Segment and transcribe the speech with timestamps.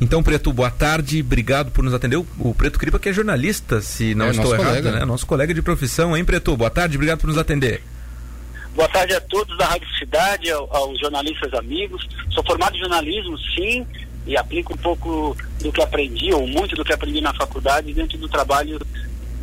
[0.00, 2.16] Então, Preto, boa tarde, obrigado por nos atender.
[2.38, 4.92] O Preto Cripa, que é jornalista, se não é, estou errado, colega.
[4.92, 5.04] né?
[5.04, 6.54] Nosso colega de profissão, hein, Preto?
[6.56, 7.82] Boa tarde, obrigado por nos atender.
[8.74, 12.06] Boa tarde a todos da Rádio Cidade, aos jornalistas amigos.
[12.30, 13.86] Sou formado em jornalismo, sim,
[14.26, 18.18] e aplico um pouco do que aprendi, ou muito do que aprendi na faculdade, dentro
[18.18, 18.78] do trabalho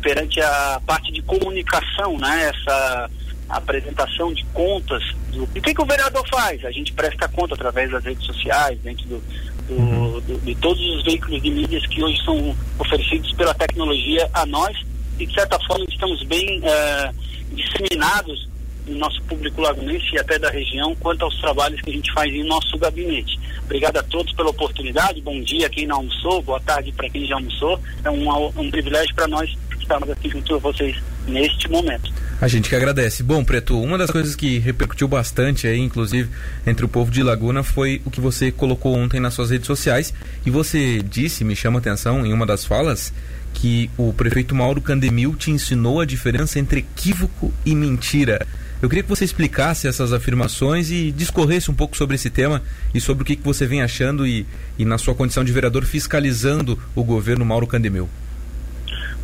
[0.00, 2.52] perante a parte de comunicação, né?
[2.54, 3.10] Essa
[3.48, 5.02] apresentação de contas.
[5.32, 5.48] Do...
[5.52, 6.64] E o que, que o vereador faz?
[6.64, 9.22] A gente presta conta através das redes sociais, dentro do,
[9.68, 14.44] do, do, de todos os veículos de mídias que hoje são oferecidos pela tecnologia a
[14.46, 14.76] nós
[15.18, 17.14] e de certa forma estamos bem uh,
[17.54, 18.48] disseminados
[18.86, 22.32] no nosso público lagunense e até da região quanto aos trabalhos que a gente faz
[22.32, 23.38] em nosso gabinete.
[23.64, 27.36] Obrigado a todos pela oportunidade, bom dia quem não almoçou, boa tarde para quem já
[27.36, 27.80] almoçou.
[28.04, 32.12] É um, um privilégio para nós estarmos aqui junto a vocês neste momento.
[32.44, 33.22] A gente que agradece.
[33.22, 36.28] Bom, Preto, uma das coisas que repercutiu bastante aí, inclusive,
[36.66, 40.12] entre o povo de Laguna, foi o que você colocou ontem nas suas redes sociais.
[40.44, 43.14] E você disse, me chama a atenção, em uma das falas,
[43.54, 48.46] que o prefeito Mauro Candemil te ensinou a diferença entre equívoco e mentira.
[48.82, 53.00] Eu queria que você explicasse essas afirmações e discorresse um pouco sobre esse tema e
[53.00, 54.46] sobre o que, que você vem achando e,
[54.78, 58.06] e, na sua condição de vereador, fiscalizando o governo Mauro Candemil.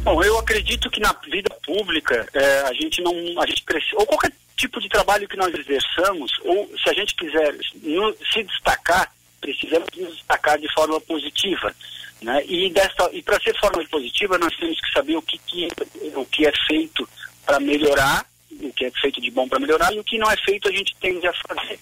[0.03, 4.07] Bom, eu acredito que na vida pública é, a gente não, a gente precisa, ou
[4.07, 7.55] qualquer tipo de trabalho que nós exerçamos, ou se a gente quiser
[8.33, 11.75] se destacar, precisamos nos destacar de forma positiva,
[12.23, 12.43] né?
[12.47, 15.69] E dessa, e para ser forma positiva nós temos que saber o que, que
[16.15, 17.09] o que é feito
[17.45, 20.37] para melhorar, o que é feito de bom para melhorar e o que não é
[20.39, 21.79] feito a gente tende a fazer.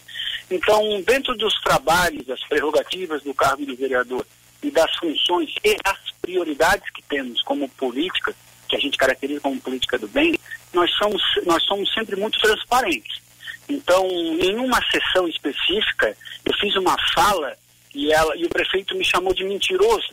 [0.51, 4.27] Então, dentro dos trabalhos, das prerrogativas do cargo de vereador
[4.63, 8.35] e das funções e das prioridades que temos como política,
[8.69, 10.39] que a gente caracteriza como política do bem,
[10.73, 13.21] nós somos, nós somos sempre muito transparentes.
[13.69, 17.57] Então, em uma sessão específica, eu fiz uma fala
[17.95, 20.09] e, ela, e o prefeito me chamou de mentiroso.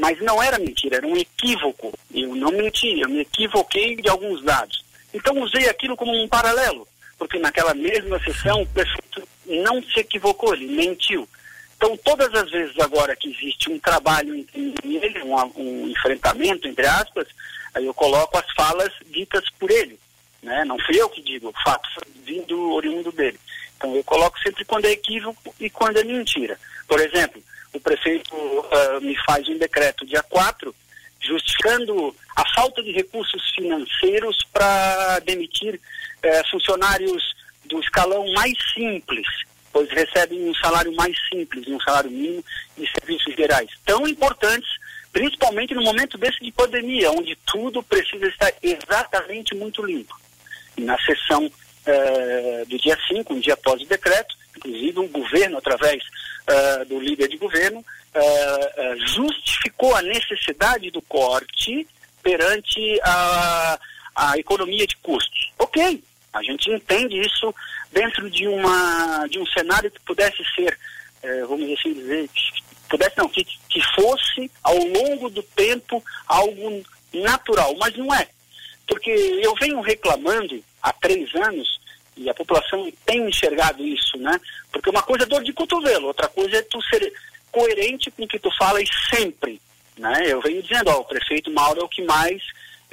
[0.00, 1.92] Mas não era mentira, era um equívoco.
[2.14, 4.84] Eu não menti, eu me equivoquei de alguns dados.
[5.12, 6.88] Então, usei aquilo como um paralelo,
[7.18, 11.28] porque naquela mesma sessão o prefeito não se equivocou, ele mentiu.
[11.82, 16.86] Então, todas as vezes agora que existe um trabalho entre ele, um, um enfrentamento, entre
[16.86, 17.26] aspas,
[17.74, 19.98] aí eu coloco as falas ditas por ele.
[20.40, 20.64] Né?
[20.64, 21.88] Não fui eu que digo, fato
[22.24, 23.36] vindo oriundo dele.
[23.76, 26.56] Então, eu coloco sempre quando é equívoco e quando é mentira.
[26.86, 27.42] Por exemplo,
[27.72, 30.72] o prefeito uh, me faz um decreto dia 4,
[31.20, 37.34] justificando a falta de recursos financeiros para demitir uh, funcionários
[37.64, 39.26] do escalão mais simples
[39.72, 42.44] pois recebem um salário mais simples, um salário mínimo
[42.76, 44.68] de serviços gerais, tão importantes,
[45.12, 50.14] principalmente no momento desse de pandemia, onde tudo precisa estar exatamente muito limpo.
[50.76, 55.58] E na sessão uh, do dia 5, um dia após o decreto, inclusive o governo,
[55.58, 61.86] através uh, do líder de governo, uh, justificou a necessidade do corte
[62.22, 63.78] perante a,
[64.14, 65.52] a economia de custos.
[65.58, 67.54] Ok, a gente entende isso
[67.90, 70.78] dentro de, uma, de um cenário que pudesse ser,
[71.22, 72.30] é, vamos assim dizer,
[72.88, 76.82] pudesse não, que, que fosse ao longo do tempo algo
[77.12, 78.28] natural, mas não é.
[78.86, 81.80] Porque eu venho reclamando há três anos,
[82.16, 84.38] e a população tem enxergado isso, né?
[84.70, 87.12] Porque uma coisa é dor de cotovelo, outra coisa é tu ser
[87.50, 89.60] coerente com o que tu falas sempre,
[89.96, 90.24] né?
[90.26, 92.42] Eu venho dizendo, ó, o prefeito Mauro é o que mais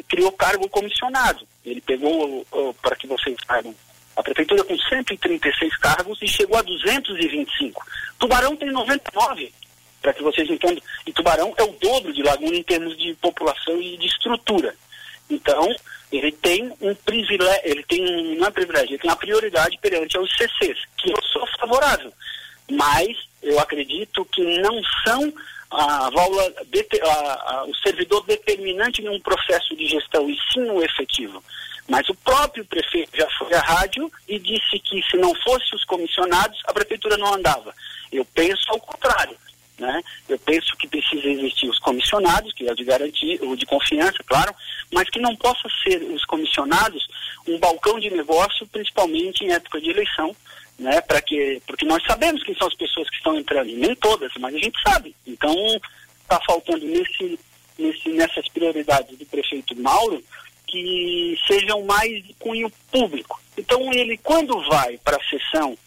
[0.07, 1.47] criou cargo comissionado.
[1.65, 2.45] Ele pegou,
[2.81, 3.75] para que vocês saibam,
[4.15, 7.85] a prefeitura com 136 cargos e chegou a 225.
[8.17, 9.53] Tubarão tem 99,
[10.01, 10.83] para que vocês entendam.
[11.05, 14.75] E Tubarão é o dobro de Laguna em termos de população e de estrutura.
[15.29, 15.73] Então,
[16.11, 20.79] ele tem um privilégio, ele tem, é privilégio, ele tem uma prioridade perante aos CCs,
[20.97, 22.11] que eu sou favorável.
[22.71, 25.33] Mas eu acredito que não são
[25.69, 26.53] a válvula,
[27.03, 31.43] a, a, o servidor determinante em um processo de gestão, e sim o efetivo.
[31.87, 35.83] Mas o próprio prefeito já foi à rádio e disse que se não fosse os
[35.85, 37.73] comissionados, a prefeitura não andava.
[38.11, 39.35] Eu penso ao contrário.
[39.79, 40.03] Né?
[40.27, 44.17] Eu penso que precisa existir os comissionados, que é o de garantia, o de confiança,
[44.25, 44.53] claro,
[44.91, 47.07] mas que não possa ser os comissionados
[47.47, 50.35] um balcão de negócio, principalmente em época de eleição,
[50.79, 51.01] né?
[51.01, 54.55] Para que, porque nós sabemos quem são as pessoas que estão entrando, nem todas, mas
[54.55, 55.15] a gente sabe.
[55.27, 55.53] Então
[56.21, 57.39] está faltando nesse,
[57.77, 60.23] nesse, nessas prioridades do prefeito Mauro
[60.69, 63.41] que sejam mais de cunho público.
[63.57, 65.77] Então, ele, quando vai para a sessão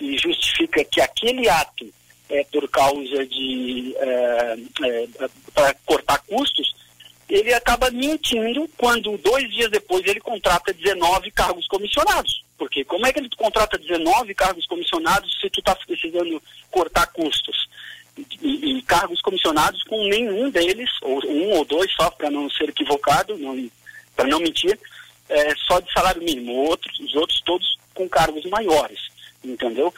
[0.00, 1.92] e justifica que aquele ato
[2.30, 3.94] é por causa de.
[3.98, 5.08] É, é,
[5.52, 6.74] para cortar custos,
[7.28, 12.44] ele acaba mentindo quando dois dias depois ele contrata 19 cargos comissionados.
[12.56, 17.68] Porque como é que ele contrata 19 cargos comissionados se tu está precisando cortar custos?
[18.42, 22.68] e, e, cargos comissionados com nenhum deles, ou um ou dois só, para não ser
[22.68, 23.38] equivocado,
[24.16, 24.78] para não mentir,
[25.28, 26.52] é, só de salário mínimo.
[26.52, 29.00] Outros, os outros todos com cargos maiores,
[29.44, 29.92] entendeu?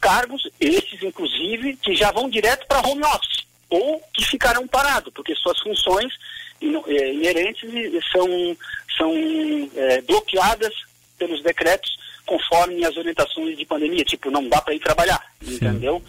[0.00, 5.34] Cargos, esses inclusive, que já vão direto para home office, ou que ficarão parados, porque
[5.36, 6.12] suas funções
[6.88, 7.70] inerentes
[8.12, 8.56] são,
[8.96, 9.14] são
[9.76, 10.72] é, bloqueadas
[11.18, 15.56] pelos decretos conforme as orientações de pandemia, tipo, não dá para ir trabalhar, Sim.
[15.56, 16.02] entendeu?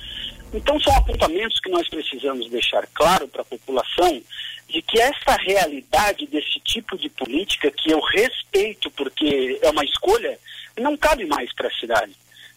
[0.53, 4.21] Então são apontamentos que nós precisamos deixar claro para a população
[4.67, 10.37] de que essa realidade desse tipo de política, que eu respeito porque é uma escolha,
[10.77, 12.11] não cabe mais para a cidade.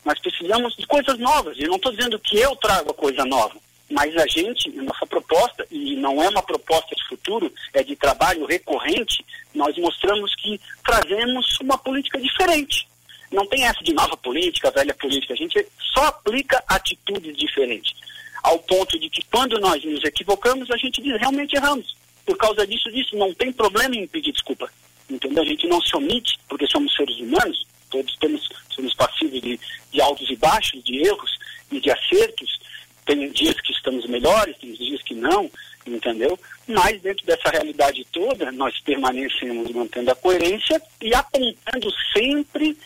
[0.05, 3.57] Nós precisamos de coisas novas, e não estou dizendo que eu trago a coisa nova,
[3.95, 8.45] mas a gente, nossa proposta, e não é uma proposta de futuro, é de trabalho
[8.45, 9.25] recorrente,
[9.55, 12.89] nós mostramos que trazemos uma política diferente.
[13.31, 15.33] Não tem essa de nova política, velha política.
[15.33, 15.65] A gente
[15.95, 17.95] só aplica atitudes diferentes.
[18.43, 21.97] Ao ponto de que quando nós nos equivocamos, a gente diz realmente erramos.
[22.27, 24.69] Por causa disso, disso, não tem problema em pedir desculpa.
[25.09, 25.45] Entendeu?
[25.45, 29.61] A gente não se omite, porque somos seres humanos, todos temos, somos passivos de,
[29.93, 31.31] de altos e baixos, de erros
[31.71, 32.64] e de acertos.
[33.05, 35.51] Tem dias que estamos melhores, tem dias que não,
[35.87, 36.39] entendeu?
[36.67, 42.77] Mas dentro dessa realidade toda, nós permanecemos mantendo a coerência e apontando sempre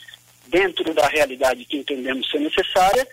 [0.48, 3.06] dentro da realidade que entendemos ser necessária,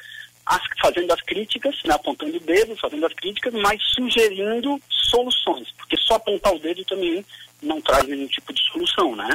[0.45, 5.97] as, fazendo as críticas, né, apontando o dedo, fazendo as críticas, mas sugerindo soluções, porque
[5.97, 7.25] só apontar o dedo também
[7.61, 9.29] não traz nenhum tipo de solução, né?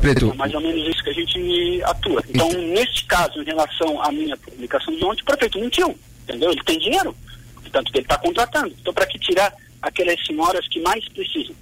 [0.00, 0.30] Pedro.
[0.30, 2.22] É mais ou menos isso que a gente atua.
[2.28, 6.50] Então, neste caso, em relação à minha publicação de ontem, o prefeito mentiu, entendeu?
[6.50, 7.16] Ele tem dinheiro,
[7.54, 8.74] portanto, ele está contratando.
[8.80, 11.54] Então, para que tirar aquelas senhoras que mais precisam?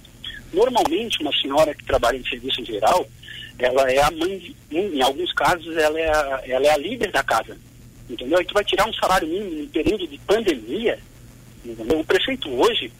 [0.51, 3.07] Normalmente, uma senhora que trabalha em serviço geral,
[3.59, 7.23] ela é a mãe, em alguns casos, ela é a, ela é a líder da
[7.23, 7.57] casa.
[8.09, 8.39] Entendeu?
[8.41, 10.99] E tu vai tirar um salário mínimo em período de pandemia.
[11.63, 11.99] Entendeu?
[11.99, 12.91] O prefeito hoje,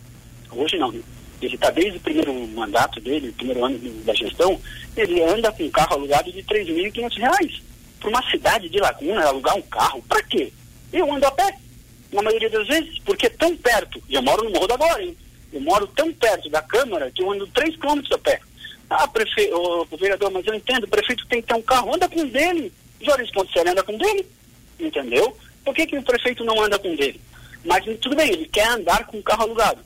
[0.51, 0.93] hoje não,
[1.41, 4.59] ele está desde o primeiro mandato dele, o primeiro ano da gestão,
[4.95, 7.61] ele anda com um carro alugado de R$ 3.500.
[7.99, 10.51] Para uma cidade de Laguna, alugar um carro, para quê?
[10.95, 11.57] Eu ando a pé,
[12.13, 15.03] na maioria das vezes, porque é tão perto, e eu moro no Morro da Glória,
[15.03, 15.17] hein?
[15.51, 18.39] eu moro tão perto da Câmara que eu ando 3 quilômetros a pé.
[18.89, 19.49] Ah, prefe...
[19.53, 22.71] o vereador, mas eu entendo, o prefeito tem que ter um carro, anda com dele.
[23.01, 24.25] Jorge Ponticelli anda com dele,
[24.79, 25.35] entendeu?
[25.65, 27.19] Por que, que o prefeito não anda com dele?
[27.65, 29.79] Mas tudo bem, ele quer andar com o carro alugado.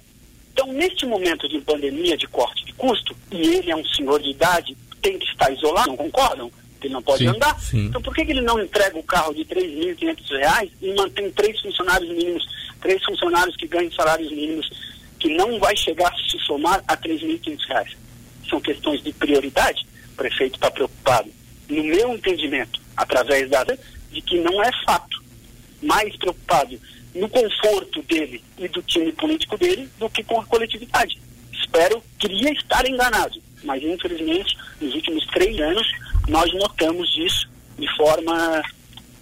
[0.53, 4.31] Então, neste momento de pandemia, de corte de custo, e ele é um senhor de
[4.31, 6.51] idade, tem que estar isolado, não concordam?
[6.81, 7.59] Ele não pode sim, andar.
[7.59, 7.85] Sim.
[7.85, 11.59] Então, por que, que ele não entrega o carro de R$ 3.500 e mantém três
[11.59, 12.47] funcionários mínimos,
[12.81, 14.69] três funcionários que ganham salários mínimos,
[15.19, 17.97] que não vai chegar a se somar a R$ 3.500?
[18.49, 21.29] são questões de prioridade, o prefeito está preocupado,
[21.69, 23.63] no meu entendimento, através da
[24.11, 25.23] de que não é fato,
[25.81, 26.79] mais preocupado
[27.13, 31.19] no conforto dele e do time político dele do que com a coletividade.
[31.53, 35.87] Espero, queria estar enganado, mas infelizmente, nos últimos três anos,
[36.29, 38.61] nós notamos isso de forma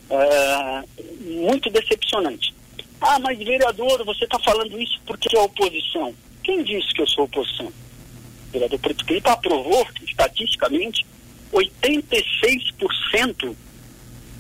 [0.10, 0.88] uh,
[1.22, 2.54] muito decepcionante.
[3.00, 6.14] Ah, mas vereador, você está falando isso porque é oposição.
[6.44, 7.68] Quem disse que eu sou oposição?
[7.68, 11.06] o vereador Preto Clipa aprovou, estatisticamente,
[11.52, 13.56] 86%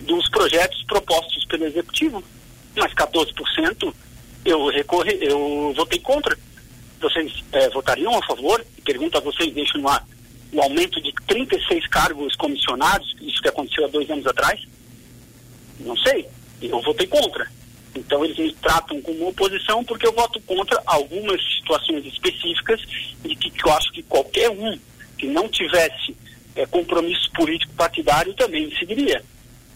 [0.01, 2.23] dos projetos propostos pelo Executivo,
[2.75, 3.93] mas 14%
[4.45, 6.37] eu recorri, eu votei contra.
[7.01, 8.65] Vocês é, votariam a favor?
[8.83, 10.07] Pergunto a vocês, deixo no ar,
[10.53, 14.61] o aumento de 36 cargos comissionados, isso que aconteceu há dois anos atrás?
[15.79, 16.25] Não sei,
[16.61, 17.47] eu votei contra.
[17.95, 22.81] Então eles me tratam como oposição porque eu voto contra algumas situações específicas
[23.25, 24.77] e que, que eu acho que qualquer um
[25.17, 26.15] que não tivesse
[26.55, 29.23] é, compromisso político partidário também seguiria.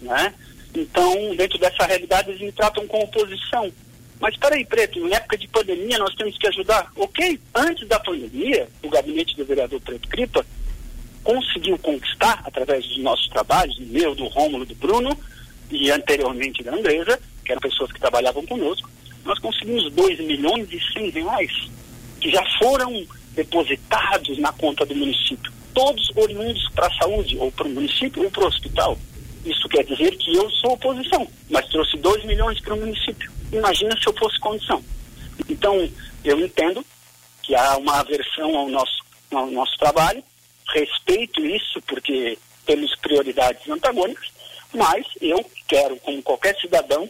[0.01, 0.33] Né?
[0.73, 3.71] Então, dentro dessa realidade, eles me tratam como oposição.
[4.19, 6.91] Mas peraí, Preto, em época de pandemia nós temos que ajudar.
[6.95, 10.45] Ok, antes da pandemia, o gabinete do vereador Preto Cripa
[11.23, 15.17] conseguiu conquistar, através dos nossos trabalhos, do meu, do Rômulo, do Bruno,
[15.69, 18.89] e anteriormente da Andresa, que eram pessoas que trabalhavam conosco,
[19.23, 21.51] nós conseguimos 2 milhões e 100 reais
[22.19, 27.67] que já foram depositados na conta do município, todos oriundos para a saúde, ou para
[27.67, 28.97] o município ou para o hospital.
[29.43, 33.31] Isso quer dizer que eu sou oposição, mas trouxe 2 milhões para o município.
[33.51, 34.83] Imagina se eu fosse condição.
[35.49, 35.89] Então,
[36.23, 36.85] eu entendo
[37.41, 40.23] que há uma aversão ao nosso, ao nosso trabalho,
[40.73, 44.29] respeito isso porque temos prioridades antagônicas,
[44.73, 47.09] mas eu quero, como qualquer cidadão,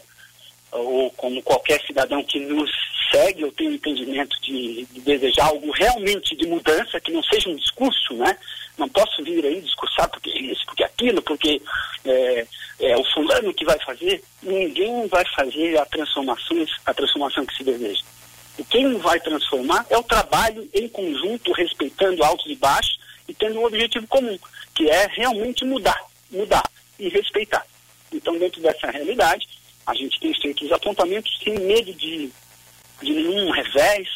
[0.71, 2.71] ou como qualquer cidadão que nos
[3.11, 7.55] segue, eu tenho entendimento de, de, desejar algo realmente de mudança, que não seja um
[7.55, 8.37] discurso, né?
[8.77, 11.61] Não posso vir aí discursar porque isso, porque aquilo, porque
[12.05, 12.47] é,
[12.79, 14.23] é o fulano que vai fazer.
[14.41, 18.01] Ninguém vai fazer a transformação, a transformação que se deseja.
[18.57, 23.00] O quem vai transformar é o trabalho em conjunto, respeitando altos e baixos e
[23.41, 24.37] tendo um objetivo comum,
[24.75, 26.63] que é realmente mudar, mudar
[26.99, 27.65] e respeitar.
[28.13, 29.47] Então, dentro dessa realidade,
[29.87, 32.31] a gente tem feito os apontamentos sem medo de,
[33.01, 34.07] de nenhum revés,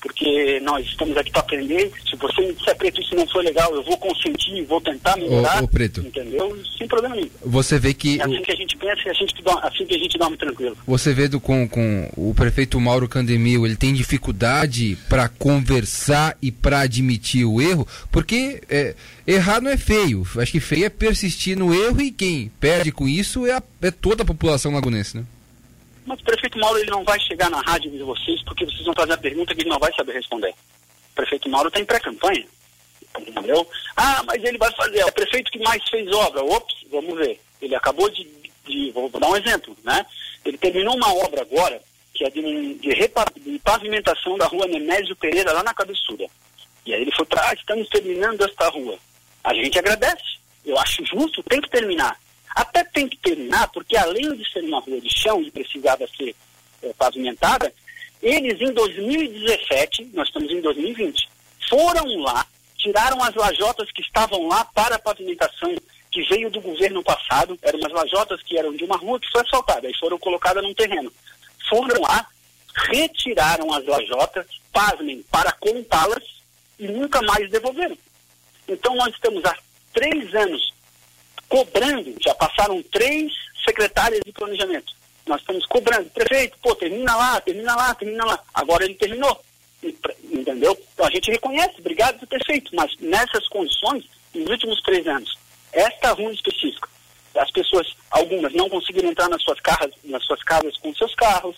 [0.00, 1.90] porque nós estamos aqui para aprender.
[2.08, 5.60] Se você me disser, Preto, isso não foi legal, eu vou consentir, vou tentar melhorar.
[5.60, 6.00] Ô, ô Preto.
[6.00, 6.58] Entendeu?
[6.78, 7.30] Sem problema nenhum.
[7.44, 8.18] Você vê que.
[8.18, 9.26] É assim que a gente pensa e assim,
[9.62, 10.76] assim que a gente dorme tranquilo.
[10.86, 16.50] Você vê do, com, com o prefeito Mauro Candemil, ele tem dificuldade para conversar e
[16.50, 18.94] para admitir o erro, porque é,
[19.26, 20.26] errar não é feio.
[20.36, 23.90] Acho que feio é persistir no erro e quem perde com isso é, a, é
[23.90, 25.24] toda a população lagunense, né?
[26.06, 28.94] Mas o prefeito Mauro ele não vai chegar na rádio de vocês porque vocês vão
[28.94, 30.54] fazer a pergunta que ele não vai saber responder.
[31.12, 32.46] O prefeito Mauro está em pré-campanha.
[33.18, 33.66] Entendeu?
[33.96, 35.00] Ah, mas ele vai fazer.
[35.00, 36.44] É o prefeito que mais fez obra.
[36.44, 37.40] Ops, vamos ver.
[37.60, 38.24] Ele acabou de.
[38.66, 40.06] de vou dar um exemplo, né?
[40.44, 41.82] Ele terminou uma obra agora,
[42.14, 42.40] que é de,
[42.74, 42.94] de,
[43.40, 46.26] de pavimentação da rua Nemésio Pereira, lá na Cabeçuda.
[46.86, 48.96] E aí ele foi para, ah, estamos terminando esta rua.
[49.44, 50.38] A gente agradece.
[50.64, 52.18] Eu acho justo, tem que terminar.
[52.54, 56.34] Até tem que terminar, porque além de ser uma rua de chão e precisava ser
[56.82, 57.72] é, pavimentada,
[58.22, 61.28] eles em 2017, nós estamos em 2020,
[61.68, 65.74] foram lá, tiraram as lajotas que estavam lá para a pavimentação
[66.10, 69.40] que veio do governo passado, eram umas lajotas que eram de uma rua que foi
[69.42, 71.12] asfaltada e foram colocadas num terreno.
[71.68, 72.26] Foram lá,
[72.90, 76.24] retiraram as lajotas, pasmem, para contá-las
[76.78, 77.96] e nunca mais devolveram.
[78.66, 79.56] Então nós estamos há
[79.92, 80.72] três anos
[81.50, 83.32] cobrando, já passaram três
[83.64, 84.94] secretárias de planejamento.
[85.26, 88.42] Nós estamos cobrando, prefeito, pô, termina lá, termina lá, termina lá.
[88.54, 89.38] Agora ele terminou.
[89.82, 90.78] Entendeu?
[90.94, 94.04] Então a gente reconhece, obrigado por ter feito, mas nessas condições,
[94.34, 95.36] nos últimos três anos,
[95.72, 96.88] esta rua específica,
[97.36, 101.56] as pessoas, algumas, não conseguiram entrar nas suas, carras, nas suas casas com seus carros,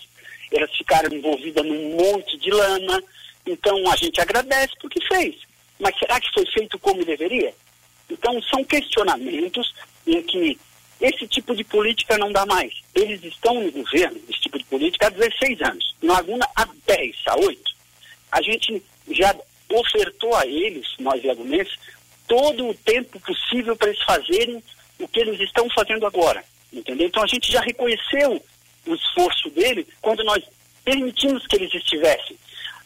[0.51, 3.03] elas ficaram envolvidas num monte de lama.
[3.45, 5.35] Então a gente agradece porque fez.
[5.79, 7.53] Mas será que foi feito como deveria?
[8.13, 9.73] Então, são questionamentos
[10.05, 10.59] em que
[11.01, 12.71] esse tipo de política não dá mais.
[12.93, 15.95] Eles estão no governo, esse tipo de política, há 16 anos.
[16.01, 17.75] No Laguna, há 10, há 8.
[18.31, 19.35] A gente já
[19.69, 21.77] ofertou a eles, nós lagunenses,
[22.27, 24.63] todo o tempo possível para eles fazerem
[24.99, 26.43] o que eles estão fazendo agora.
[26.71, 27.07] Entendeu?
[27.07, 28.41] Então, a gente já reconheceu
[28.85, 30.43] o esforço dele quando nós
[30.85, 32.37] permitimos que eles estivessem.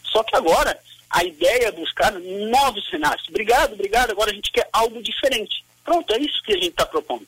[0.04, 0.78] Só que agora
[1.10, 3.26] a ideia é buscar novos cenários.
[3.28, 5.64] Obrigado, obrigado, agora a gente quer algo diferente.
[5.84, 7.26] Pronto, é isso que a gente está propondo.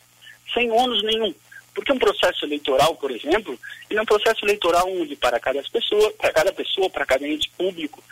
[0.53, 1.35] Sem ônus nenhum.
[1.75, 3.59] Porque um processo eleitoral, por exemplo,
[3.89, 7.49] ele é um processo eleitoral onde para cada pessoa, para cada pessoa, para cada ente
[7.57, 8.03] público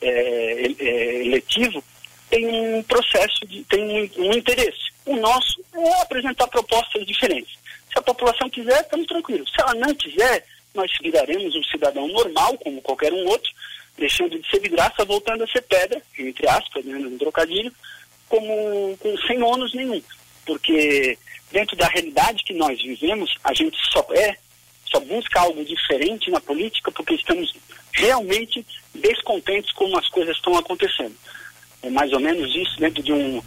[0.00, 1.82] é, é, eletivo,
[2.30, 4.92] tem um processo, de, tem um, um interesse.
[5.06, 7.58] O nosso é apresentar propostas diferentes.
[7.90, 9.50] Se a população quiser, estamos tranquilos.
[9.50, 10.44] Se ela não quiser,
[10.74, 13.50] nós viraremos um cidadão normal, como qualquer um outro,
[13.98, 17.72] deixando de ser vidraça, voltando a ser pedra, entre aspas, né, no trocadilho,
[18.28, 20.00] como com sem ônus nenhum.
[20.46, 21.18] Porque
[21.50, 24.36] dentro da realidade que nós vivemos, a gente só é,
[24.90, 27.54] só busca algo diferente na política porque estamos
[27.92, 28.64] realmente
[28.94, 31.14] descontentes com as coisas estão acontecendo.
[31.82, 33.42] É mais ou menos isso dentro de um,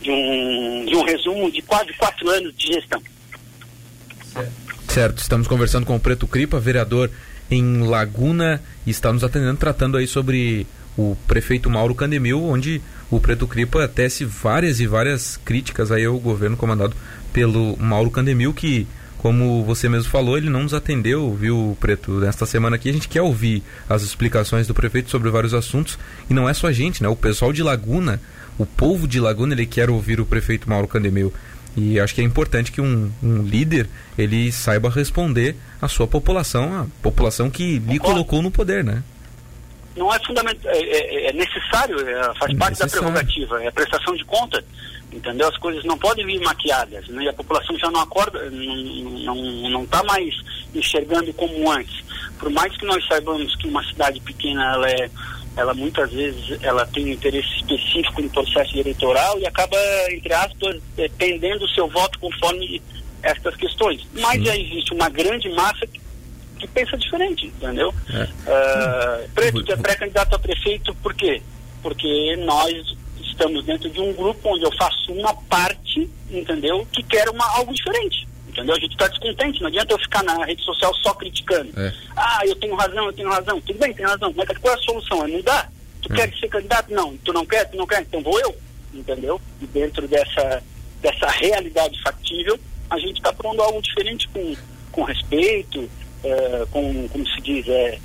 [0.00, 3.02] de um, de um resumo de quase quatro anos de gestão.
[4.88, 7.10] Certo, estamos conversando com o Preto Cripa, vereador
[7.50, 13.20] em Laguna e está nos atendendo tratando aí sobre o prefeito Mauro Candemil, onde o
[13.20, 16.94] Preto Cripa tece várias e várias críticas aí ao governo comandado
[17.32, 18.86] pelo Mauro Candemil, que,
[19.18, 22.12] como você mesmo falou, ele não nos atendeu, viu, Preto?
[22.12, 25.98] Nesta semana aqui a gente quer ouvir as explicações do prefeito sobre vários assuntos,
[26.30, 27.08] e não é só a gente, né?
[27.08, 28.20] O pessoal de Laguna,
[28.56, 31.32] o povo de Laguna, ele quer ouvir o prefeito Mauro Candemil.
[31.76, 36.82] E acho que é importante que um, um líder ele saiba responder à sua população,
[36.82, 39.02] a população que lhe colocou no poder, né?
[39.96, 42.78] Não é fundamental, é, é, é necessário, é, faz é parte necessário.
[42.78, 44.64] da prerrogativa, é a prestação de conta,
[45.12, 45.48] entendeu?
[45.48, 47.24] As coisas não podem vir maquiadas, né?
[47.24, 49.34] E a população já não acorda, não
[49.70, 50.34] não está mais
[50.74, 52.04] enxergando como antes.
[52.38, 55.10] Por mais que nós saibamos que uma cidade pequena ela é
[55.56, 59.76] ela muitas vezes ela tem um interesse específico no processo eleitoral e acaba,
[60.10, 60.80] entre aspas,
[61.16, 62.82] pendendo o seu voto conforme
[63.22, 64.06] estas questões.
[64.12, 66.00] Mas já existe uma grande massa que,
[66.58, 67.94] que pensa diferente, entendeu?
[68.10, 68.22] É.
[68.24, 71.40] Uh, preto é pré-candidato a prefeito, por quê?
[71.82, 77.28] Porque nós estamos dentro de um grupo onde eu faço uma parte, entendeu, que quer
[77.28, 78.26] uma, algo diferente.
[78.54, 78.76] Entendeu?
[78.76, 81.70] A gente está descontente, não adianta eu ficar na rede social só criticando.
[81.76, 81.92] É.
[82.16, 83.60] Ah, eu tenho razão, eu tenho razão.
[83.60, 84.32] Tudo bem, tem razão.
[84.36, 85.24] Mas qual é a solução?
[85.24, 85.72] É mudar?
[86.00, 86.16] Tu é.
[86.16, 86.94] quer ser candidato?
[86.94, 87.16] Não.
[87.16, 87.68] Tu não quer?
[87.68, 88.02] Tu não quer?
[88.02, 88.54] Então vou eu.
[88.94, 89.40] Entendeu?
[89.60, 90.62] E dentro dessa,
[91.02, 92.56] dessa realidade factível,
[92.88, 94.54] a gente está propondo algo diferente com,
[94.92, 95.90] com respeito,
[96.22, 97.98] é, com, como se diz, é,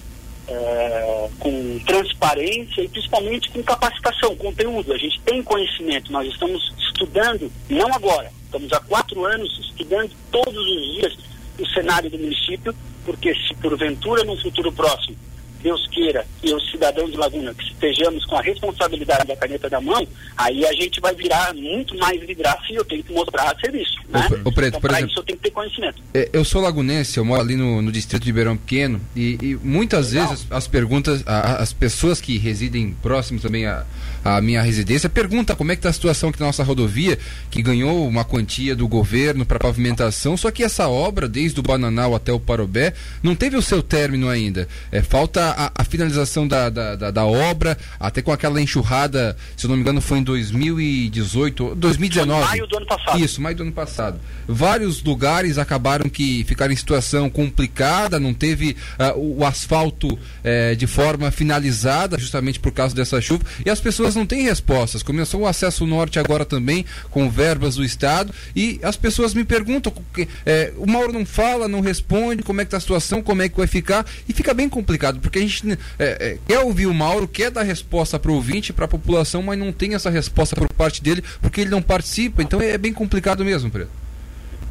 [0.48, 4.94] é, com transparência e principalmente com capacitação, conteúdo.
[4.94, 10.58] A gente tem conhecimento, nós estamos estudando, não agora, estamos há quatro anos estudando todos
[10.58, 11.18] os dias
[11.60, 12.74] o cenário do município,
[13.06, 15.16] porque se porventura no futuro próximo
[15.62, 19.82] Deus queira, e os cidadãos de Laguna que estejamos com a responsabilidade da caneta da
[19.82, 23.98] mão, aí a gente vai virar muito mais vidraça e eu tenho que mostrar serviço.
[24.10, 24.28] Né?
[24.46, 26.02] O, o Preto, então, por exemplo, isso eu tenho que ter conhecimento.
[26.14, 29.56] É, Eu sou lagunense, eu moro ali no, no distrito de Ribeirão Pequeno e, e
[29.62, 30.30] muitas Legal.
[30.30, 33.86] vezes as, as perguntas, a- as pessoas que residem próximos também à,
[34.24, 37.18] à minha residência perguntam como é que está a situação aqui na nossa rodovia,
[37.52, 42.16] que ganhou uma quantia do governo para pavimentação, só que essa obra, desde o Bananal
[42.16, 44.68] até o Parobé, não teve o seu término ainda.
[44.92, 49.66] É, falta a, a finalização da, da, da- da obra, até com aquela enxurrada, se
[49.66, 52.40] eu não me engano foi em 2018, 2019.
[52.42, 53.20] Foi maio do ano passado.
[53.20, 54.20] Isso, maio do ano passado.
[54.48, 60.76] Vários lugares acabaram que ficaram em situação complicada, não teve ah, o, o asfalto eh,
[60.76, 65.04] de forma finalizada, justamente por causa dessa chuva, e as pessoas não têm respostas.
[65.04, 69.94] Começou o acesso norte agora também, com verbas do Estado, e as pessoas me perguntam,
[70.14, 73.42] que, eh, o Mauro não fala, não responde, como é que está a situação, como
[73.42, 76.86] é que vai ficar, e fica bem complicado, porque a gente eh, eh, quer ouvir
[76.88, 80.10] o Mauro, quer dar resposta para o ouvinte, para a população, mas não tem essa
[80.10, 83.92] resposta por parte dele, porque ele não participa, então é bem complicado mesmo, Preto.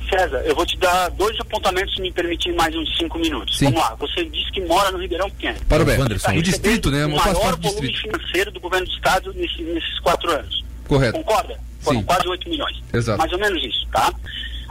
[0.08, 3.58] César, eu vou te dar dois apontamentos se me permitir mais uns cinco minutos.
[3.58, 3.66] Sim.
[3.66, 5.58] Vamos lá, você disse que mora no Ribeirão Pequeno.
[5.68, 5.98] Para o bem.
[5.98, 7.04] Wanderson, O distrito, né?
[7.04, 8.00] O maior volume distrito.
[8.00, 10.64] financeiro do governo do estado nesse- nesses quatro anos.
[10.86, 11.12] Correto.
[11.18, 11.58] Concorda?
[11.80, 12.06] Foram Sim.
[12.06, 12.76] quase 8 milhões.
[12.92, 13.18] Exato.
[13.18, 14.10] Mais ou menos isso, tá?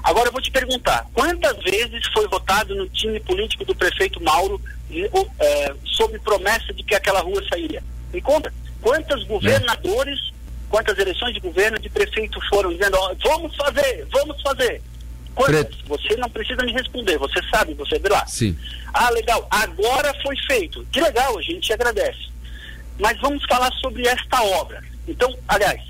[0.08, 4.62] Agora eu vou te perguntar, quantas vezes foi votado no time político do prefeito Mauro
[4.90, 7.84] eh, sob promessa de que aquela rua sairia?
[8.14, 10.32] Me conta, quantos governadores,
[10.70, 14.82] quantas eleições de governo de prefeito foram dizendo, ó, vamos fazer, vamos fazer.
[15.36, 15.76] Quantas?
[15.86, 18.26] Você não precisa me responder, você sabe, você vê lá.
[18.28, 18.58] Sim.
[18.94, 20.88] Ah, legal, agora foi feito.
[20.90, 22.30] Que legal, a gente agradece.
[22.98, 24.82] Mas vamos falar sobre esta obra.
[25.06, 25.82] Então, aliás,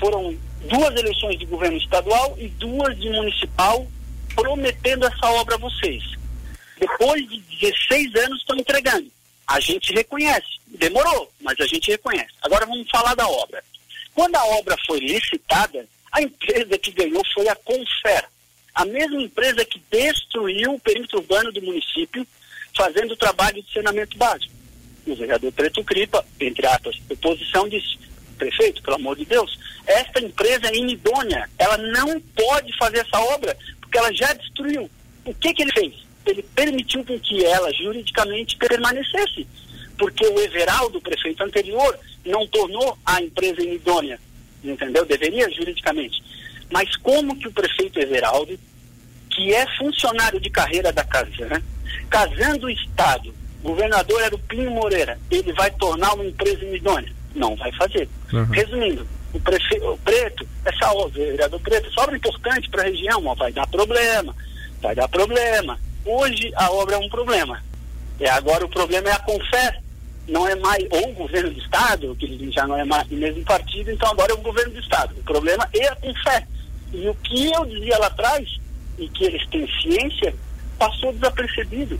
[0.00, 0.36] foram
[0.68, 3.86] duas eleições de governo estadual e duas de municipal
[4.34, 6.02] prometendo essa obra a vocês.
[6.78, 9.10] Depois de 16 anos estão entregando.
[9.46, 10.58] A gente reconhece.
[10.66, 12.32] Demorou, mas a gente reconhece.
[12.42, 13.62] Agora vamos falar da obra.
[14.14, 18.24] Quando a obra foi licitada, a empresa que ganhou foi a Confer,
[18.74, 22.26] a mesma empresa que destruiu o perímetro urbano do município,
[22.76, 24.52] fazendo o trabalho de saneamento básico.
[25.06, 27.98] O vereador Preto Cripa, entre aspas, oposição, disse:
[28.38, 33.56] prefeito, pelo amor de Deus, esta empresa é inidônea, ela não pode fazer essa obra,
[33.80, 34.90] porque ela já destruiu.
[35.24, 35.94] O que, que ele fez?
[36.26, 39.46] Ele permitiu com que ela juridicamente permanecesse,
[39.98, 44.18] porque o Everaldo, prefeito anterior, não tornou a empresa inidônea,
[44.62, 45.04] entendeu?
[45.04, 46.22] Deveria juridicamente.
[46.70, 48.58] Mas como que o prefeito Everaldo,
[49.30, 51.62] que é funcionário de carreira da Casan,
[52.08, 57.12] casando o Estado, governador era o Pinho Moreira, ele vai tornar uma empresa inidônea?
[57.34, 58.08] Não vai fazer.
[58.32, 58.44] Uhum.
[58.44, 59.78] Resumindo, o, prefe...
[59.80, 63.34] o Preto, essa obra, o vereador Preto, essa obra é importante para a região, ó,
[63.34, 64.34] vai dar problema,
[64.80, 65.78] vai dar problema.
[66.04, 67.62] Hoje a obra é um problema.
[68.20, 69.80] É, agora o problema é a Confer,
[70.28, 73.44] não é mais, ou o governo do Estado, que já não é mais o mesmo
[73.44, 75.14] partido, então agora é o governo do Estado.
[75.18, 76.46] O problema é a Confer.
[76.92, 78.48] E o que eu dizia lá atrás,
[78.96, 80.34] e que eles têm ciência,
[80.78, 81.98] passou desapercebido.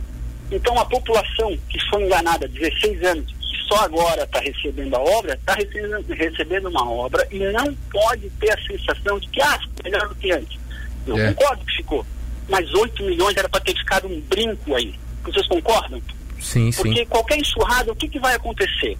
[0.49, 3.35] Então a população que foi enganada há 16 anos,
[3.67, 8.51] só agora está recebendo a obra, está recebendo, recebendo uma obra e não pode ter
[8.51, 10.59] a sensação de que, ah, ficou melhor do que antes.
[11.07, 11.33] Eu É.
[11.33, 12.05] concordo que ficou.
[12.49, 14.93] Mas 8 milhões era para ter ficado um brinco aí.
[15.23, 16.01] Vocês concordam?
[16.39, 16.81] Sim, sim.
[16.83, 18.97] Porque qualquer enxurrada, o que, que vai acontecer?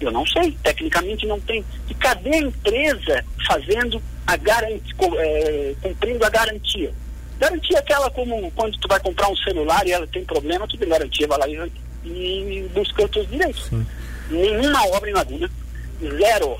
[0.00, 1.64] Eu não sei, tecnicamente não tem.
[1.88, 4.94] E cadê a empresa fazendo a garantia,
[5.82, 6.92] cumprindo a garantia?
[7.38, 10.76] Garantia é aquela como quando tu vai comprar um celular e ela tem problema, tu
[10.78, 11.72] tem garantia, vai lá e,
[12.04, 13.64] e busca os teus direitos.
[13.66, 13.86] Sim.
[14.30, 15.50] Nenhuma obra em Laguna,
[16.00, 16.56] zero,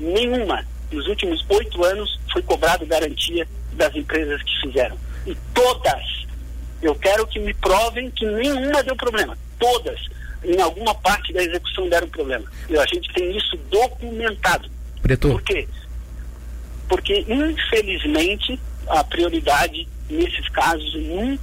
[0.00, 4.96] nenhuma, nos últimos oito anos foi cobrado garantia das empresas que fizeram.
[5.26, 6.26] E todas,
[6.80, 9.36] eu quero que me provem que nenhuma deu problema.
[9.58, 10.00] Todas,
[10.44, 12.44] em alguma parte da execução deram problema.
[12.68, 14.68] E a gente tem isso documentado.
[15.00, 15.68] Preto, Por quê?
[16.88, 20.94] Porque, infelizmente, a prioridade nesses casos,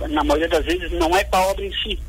[0.10, 2.00] na maioria das vezes, não é com a obra em si,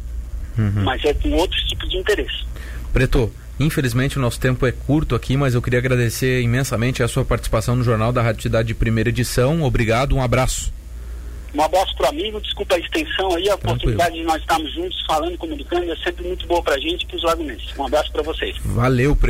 [0.61, 0.85] Uhum.
[0.85, 2.45] mas é com outros tipos de interesse.
[2.93, 7.25] Preto, infelizmente o nosso tempo é curto aqui, mas eu queria agradecer imensamente a sua
[7.25, 9.63] participação no Jornal da Rádio Cidade de primeira edição.
[9.63, 10.73] Obrigado, um abraço.
[11.53, 15.05] Um abraço para o amigo, desculpa a extensão aí, a oportunidade de nós estarmos juntos
[15.05, 17.77] falando, comunicando, é sempre muito boa para a gente e para os lagunenses.
[17.77, 18.57] Um abraço para vocês.
[18.65, 19.27] Valeu, Preto.